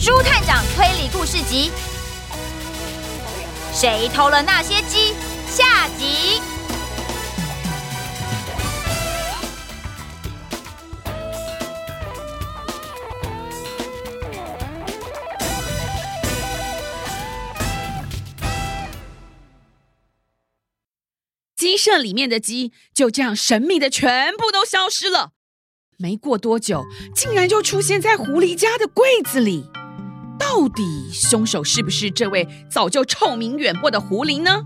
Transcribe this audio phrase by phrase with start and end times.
[0.00, 1.72] 猪探长推理故事集：
[3.74, 5.12] 谁偷了那些鸡？
[5.48, 6.40] 下集。
[21.56, 25.32] 鸡舍里面的鸡就这样神秘的全部都消失了。
[25.96, 26.84] 没过多久，
[27.16, 29.68] 竟然就出现在狐狸家的柜子里。
[30.38, 34.62] 到底凶手是不是这位早就臭名远播的狐狸呢？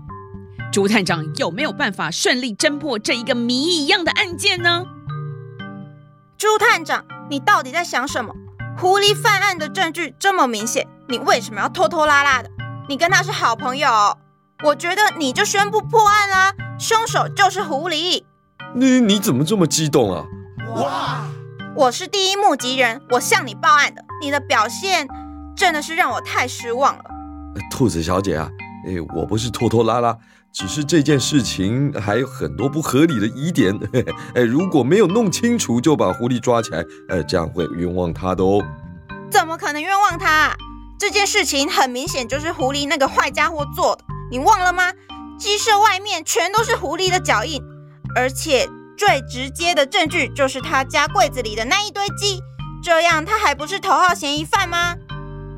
[0.71, 4.85] 朱探长有没有办法顺利侦破这一个谜一样的案件呢？
[6.37, 8.33] 朱探长，你到底在想什么？
[8.77, 12.49] 狐狸犯案的证据这么明显，你为什么要拖拖拉拉的？
[12.89, 14.17] 你跟他是好朋友，
[14.63, 18.23] 我觉得你就宣布破案啦，凶手就是狐狸。
[18.75, 20.25] 你你怎么这么激动啊？
[20.75, 21.27] 哇！
[21.75, 24.03] 我是第一目击人，我向你报案的。
[24.21, 25.07] 你的表现
[25.55, 27.03] 真的是让我太失望了。
[27.69, 28.49] 兔子小姐啊，
[28.87, 30.17] 哎，我不是拖拖拉拉，
[30.51, 33.77] 只是这件事情还有很多不合理的疑点。
[34.35, 38.63] 哎，如果没有弄清楚就把狐狸抓起来，呃，这样会冤枉他的哦。
[39.31, 40.55] 怎么可能冤枉他？
[40.99, 44.91] 这件事情很明显就是狐狸那个坏家伙做的，你忘了吗？
[45.37, 47.61] 鸡舍外面全都是狐狸的脚印，
[48.15, 48.67] 而且。
[48.95, 52.39] 最直接的证据就是他家柜子里的那一堆鸡，
[52.83, 54.93] 这样他还不是头号嫌疑犯吗？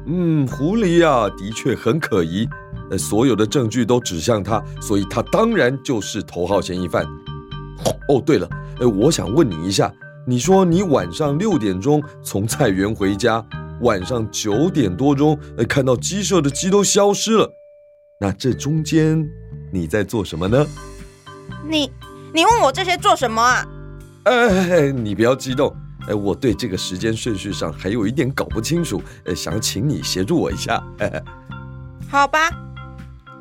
[0.05, 2.47] 嗯，狐狸啊，的确很可疑，
[2.89, 7.03] 呃，所有的证据都指向他，所以他当然就是头号嫌疑犯。
[8.09, 8.47] 哦，对了，
[8.79, 9.91] 呃，我想问你一下，
[10.27, 13.45] 你说你晚上六点钟从菜园回家，
[13.81, 17.53] 晚上九点多钟，呃，看到鸡舍的鸡都消失了，
[18.19, 19.27] 那这中间
[19.73, 20.65] 你在做什么呢？
[21.69, 21.91] 你。
[22.33, 23.65] 你问我这些做什么啊？
[24.23, 25.73] 哎，你不要激动，
[26.07, 30.81] 哎，我对这个时间顺序上还有一点搞不清楚，呃，想请你协助我一下。
[32.09, 32.49] 好吧，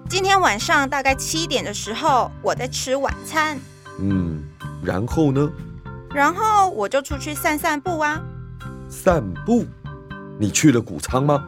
[0.09, 3.59] 今天晚上大概七点的时候，我在吃晚餐。
[4.01, 4.43] 嗯，
[4.83, 5.51] 然后呢？
[6.15, 8.23] 然后我就出去散散步啊。
[8.89, 9.67] 散步？
[10.39, 11.45] 你去了谷仓吗？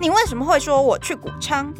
[0.00, 1.72] 你为什么会说我去谷仓？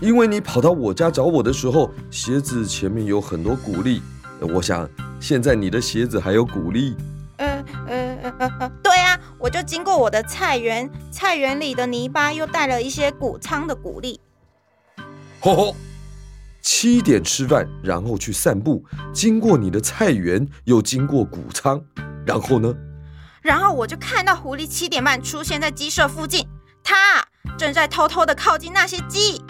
[0.00, 4.02] 因为你跑到我家找我的时候，鞋子前面有很多谷粒，
[4.46, 4.88] 我想
[5.20, 6.96] 现在你的鞋子还有谷粒。
[7.38, 14.20] 呃呃呃呃，对啊，我就经过我的菜园，菜园里的泥巴又带了一些谷仓的谷粒。
[15.40, 15.76] 吼吼，
[16.60, 21.82] 七点吃饭，然后去散步，经过你的菜园，又经过谷仓，
[22.24, 22.72] 然后呢？
[23.40, 26.46] 然后我就看到狐狸七点半出现在鸡舍附近，
[26.84, 27.26] 它
[27.58, 29.42] 正在偷偷的靠近那些鸡。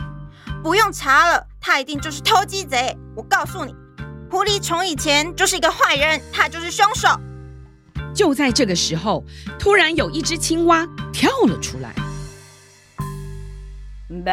[0.62, 2.96] 不用查了，他一定就是偷鸡贼。
[3.14, 3.74] 我告诉你，
[4.32, 7.06] 狐狸从以前就是一个坏人，他就是凶手。
[8.14, 9.22] 就在这个时候，
[9.58, 11.94] 突然有一只青蛙跳了出来。
[14.08, 14.32] 咩？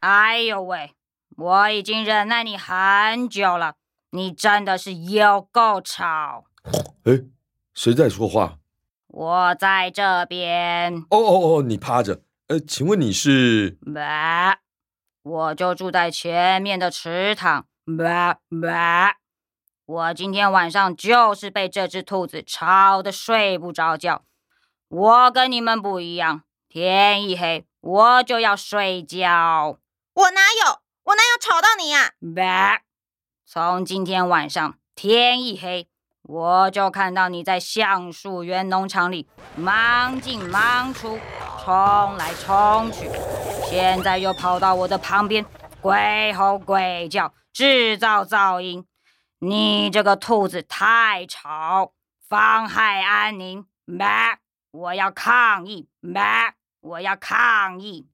[0.00, 0.92] 哎呦喂！
[1.38, 3.76] 我已经忍耐你很久了，
[4.10, 6.44] 你真的是有够吵。
[7.04, 7.22] 哎，
[7.72, 8.58] 谁在说话？
[9.06, 10.94] 我在这边。
[11.08, 12.20] 哦哦哦，你趴着。
[12.48, 13.78] 呃，请问你是？
[13.80, 14.02] 咩？
[15.22, 18.70] 我就住在前面的池塘，咩咩。
[19.86, 24.24] 我今天晚上就是被这只兔子吵得睡不着觉。
[24.88, 29.78] 我跟你们不一样，天一黑我就要睡觉。
[30.14, 30.80] 我哪有？
[31.04, 32.12] 我哪有吵到你呀？
[32.34, 32.80] 吧。
[33.44, 35.86] 从今天晚上天一黑，
[36.22, 41.18] 我就看到你在橡树园农场里忙进忙出，
[41.62, 43.10] 冲来冲去。
[43.68, 45.44] 现在又跑到我的旁边，
[45.84, 48.86] 鬼吼鬼叫，制造噪音。
[49.40, 51.92] 你这个兔子太吵，
[52.26, 53.66] 妨害安宁！
[53.84, 54.06] 咩！
[54.70, 55.86] 我要抗议！
[56.00, 56.22] 咩！
[56.80, 58.06] 我要抗议！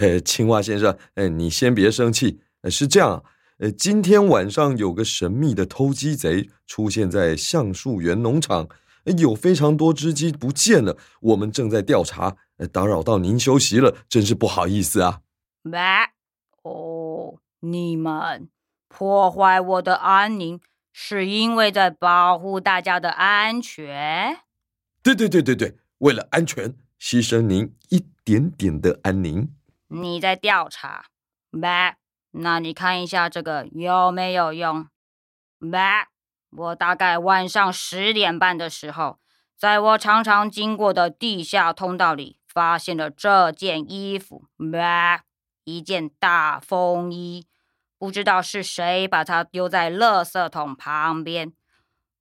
[0.00, 2.40] 呃，青蛙先生，呃，你先别生气。
[2.62, 3.22] 呃，是这样，
[3.58, 8.66] 呃，今天晚上有个神秘的偷鸡贼出现在橡树园农场，
[9.16, 12.34] 有非常多只鸡不见了，我们正在调查。
[12.72, 15.20] 打扰到您休息了，真是不好意思啊！
[15.62, 15.78] 咩？
[17.60, 18.48] 哦，你们
[18.88, 20.60] 破坏我的安宁，
[20.92, 24.38] 是因为在保护大家的安全？
[25.02, 29.54] 对对对对对，为了安全，牺牲您一点点的安宁。
[29.88, 31.06] 你在调查？
[31.50, 31.96] 咩？
[32.32, 34.88] 那你看一下这个有没有用？
[35.58, 35.80] 咩？
[36.50, 39.18] 我大概晚上十点半的时候，
[39.56, 42.36] 在我常常经过的地下通道里。
[42.50, 44.80] 发现了这件衣服，咩，
[45.64, 47.46] 一件大风衣，
[47.98, 51.52] 不知道是谁把它丢在垃圾桶旁边。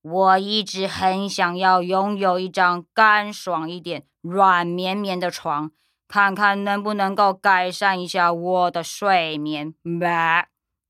[0.01, 5.71] 我一直很想要拥有一张干爽一点、软绵绵的床，
[6.07, 9.73] 看看能不能够改善一下我的睡眠。
[9.99, 10.47] 吧，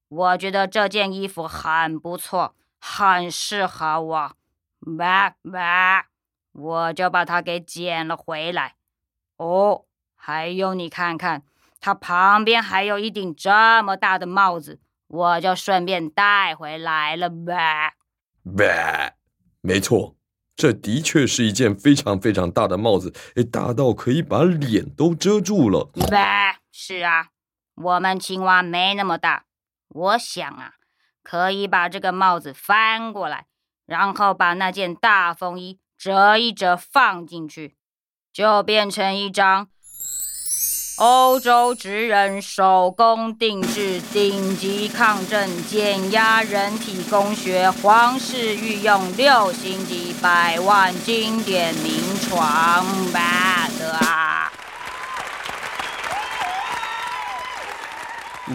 [0.08, 4.32] 我觉得这件衣服很不错，很适合我。
[4.98, 6.06] 吧吧，
[6.54, 8.76] 我就把它给捡了回来。
[9.38, 9.86] 哦，
[10.16, 11.44] 还有你看看，
[11.80, 17.94] 它旁边还有一顶这么大的帽子，我就顺便带回来了吧。
[18.58, 19.14] 吧，
[19.62, 20.16] 没错，
[20.56, 25.92] 这的确是一件非常非常大的帽子，诶，大到可以把脸都遮住了。
[26.10, 27.28] 吧，是啊，
[27.76, 29.46] 我们青蛙没那么大，
[29.90, 30.74] 我想啊，
[31.22, 33.46] 可以把这个帽子翻过来，
[33.86, 37.78] 然后把那件大风衣折一折放进去，
[38.34, 39.70] 就变成一张。
[40.98, 51.94] 欧洲职人手工定制、顶级抗震、减压人体工学、皇室御用六星级百万经典名
[52.28, 52.84] 床
[53.14, 54.52] 吧的啊！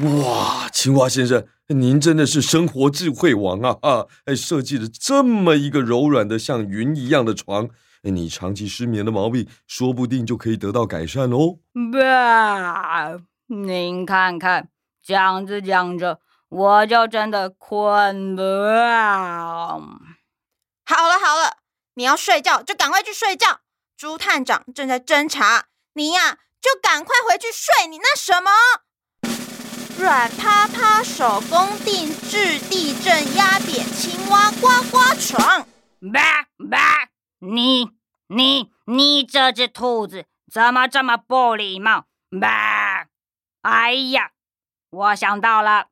[0.03, 3.77] 哇，青蛙先生，您真的是生活智慧王啊！
[3.83, 7.69] 啊，哎，设计了这么一个柔软的像云一样的床。
[8.11, 11.59] 你长期失眠的毛病说不定就可以得到改善哦。
[11.93, 13.13] 爸，
[13.47, 14.69] 您看看，
[15.03, 19.81] 讲着讲着，我就真的困了。
[20.85, 21.59] 好了好了，
[21.95, 23.61] 你要睡觉就赶快去睡觉。
[23.97, 27.87] 朱探长正在侦查，你呀就赶快回去睡。
[27.87, 28.51] 你那什么
[29.97, 35.69] 软趴趴手工定制地震压扁青蛙呱呱床。
[36.13, 37.12] 吧吧。
[37.45, 37.91] 你
[38.29, 42.07] 你你这只兔子怎么这么不礼貌？
[42.41, 43.09] 吧！
[43.63, 44.31] 哎呀，
[44.91, 45.87] 我想到了，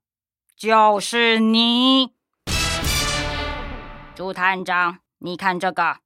[0.57, 2.13] 就是你，
[4.15, 5.99] 朱探长，你看这个。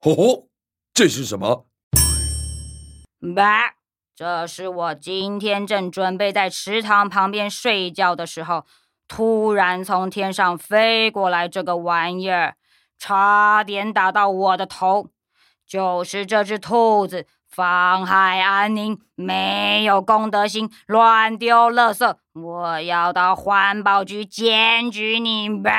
[0.00, 0.48] 哦吼，
[0.92, 1.68] 这是什么？
[3.36, 3.76] 吧，
[4.16, 8.66] 这是我今天正准备在池塘旁边睡觉的时候，
[9.06, 12.56] 突然从天上飞过来这个玩意儿。
[12.98, 15.08] 差点打到我的头，
[15.66, 25.72] 就是这只兔子妨害安宁，没有公德心，乱丢垃圾，我要到环保局检举你们！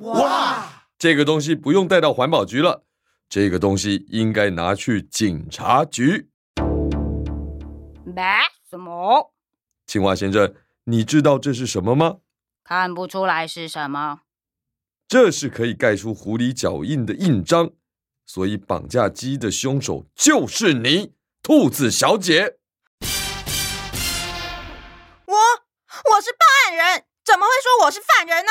[0.00, 2.84] 哇，这个东西不用带到环保局了，
[3.28, 6.30] 这个东西应该拿去警察局。
[8.14, 8.22] 吧？
[8.70, 9.32] 什么？
[9.86, 10.54] 青蛙先生，
[10.84, 12.18] 你知道这是什么吗？
[12.62, 14.20] 看不出来是什么。
[15.06, 17.70] 这是可以盖出狐狸脚印的印章，
[18.26, 21.12] 所以绑架鸡的凶手就是你，
[21.42, 22.56] 兔子小姐。
[25.26, 28.50] 我我是报案人，怎么会说我是犯人呢？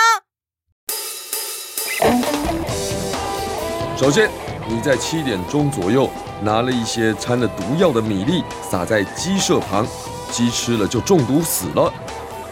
[3.98, 4.30] 首先，
[4.70, 6.10] 你在七点钟左右
[6.44, 9.88] 拿了一些掺了毒药的米粒撒在鸡舍旁，
[10.32, 11.92] 鸡吃了就中毒死了。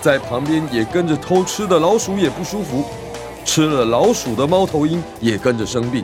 [0.01, 2.83] 在旁边也跟着偷吃的老鼠也不舒服。
[3.43, 6.03] 吃了老鼠的猫头鹰也跟着生病，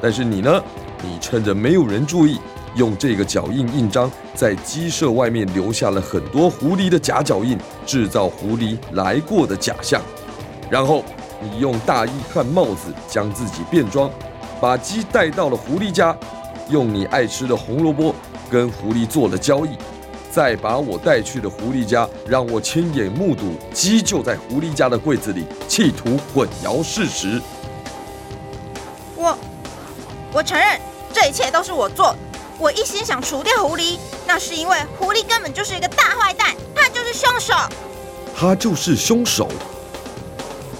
[0.00, 0.62] 但是你呢？
[1.02, 2.40] 你趁着没有人注意，
[2.74, 10.02] 用这个脚印印章在鸡舍外面留下了很多狐狸的假脚印，制造狐狸来过的假象。
[10.68, 11.04] 然后
[11.40, 14.10] 你用大衣和帽子将自己变装，
[14.60, 16.16] 把鸡带到了狐狸家，
[16.68, 18.12] 用你爱吃的红萝卜
[18.50, 19.70] 跟狐狸做了交易。
[20.38, 27.42] 再把我带去的狐狸家，让我亲眼目睹鸡就在狐狸家的柜子里，企图混淆事实。
[29.16, 29.36] 我，
[30.32, 30.80] 我承认
[31.12, 32.18] 这一切都是我做的。
[32.56, 37.54] 我一心想除掉狐狸，那是因为狐狸根本就是一个大坏蛋，他就是凶手。
[38.38, 39.48] 他就是凶手。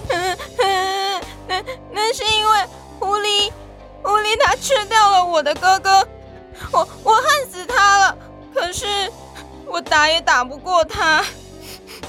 [0.07, 1.61] 嗯嗯，那
[1.91, 2.65] 那是因为
[2.97, 3.51] 狐狸，
[4.03, 6.07] 狐狸它吃掉了我的哥哥，
[6.71, 8.17] 我我恨死他了。
[8.55, 8.85] 可是。
[9.79, 11.23] 我打也打不过他，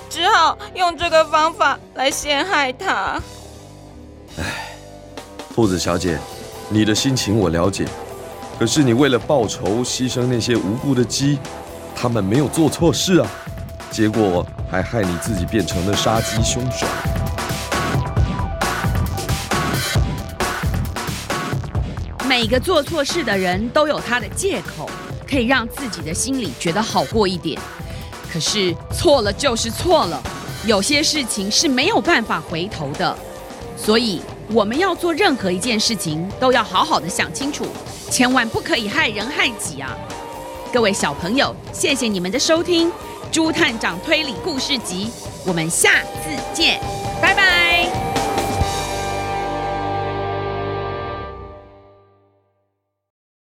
[0.08, 3.22] 只好用这个方法来陷害他。
[4.36, 4.74] 唉，
[5.54, 6.18] 兔子小姐，
[6.68, 7.86] 你的心情我了解。
[8.58, 11.38] 可是你为了报仇牺牲那些无辜的鸡，
[11.94, 13.30] 他们没有做错事啊，
[13.88, 16.88] 结果还害你自己变成了杀鸡凶手。
[22.28, 24.90] 每个做错事的人都有他的借口。
[25.30, 27.56] 可以让自己的心里觉得好过一点，
[28.32, 30.20] 可是错了就是错了，
[30.66, 33.16] 有些事情是没有办法回头的，
[33.76, 37.64] 所以我们要做任何一件事情都要好好的想清楚，
[38.10, 39.96] 千万不可以害人害己啊！
[40.72, 42.88] 各位小朋友，谢谢你们的收听，
[43.30, 45.06] 《朱探长推理故事集》，
[45.46, 46.80] 我们下次见，
[47.22, 47.59] 拜拜。